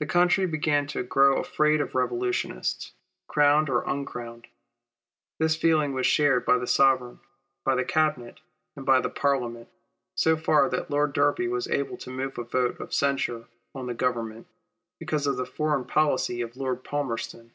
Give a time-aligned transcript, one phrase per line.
[0.00, 2.94] The country began to grow afraid of revolutionists,
[3.28, 4.48] crowned or" uncrowned.
[5.38, 7.20] This feeling was shared by the Sovereign,
[7.62, 8.40] by the Cabinet,
[8.74, 9.68] and by the Parliament,
[10.16, 13.94] so far that Lord Derby was able to move a vote of censure on the
[13.94, 14.48] Government,
[14.98, 17.52] because of the foreign policy of Lord Palmerston.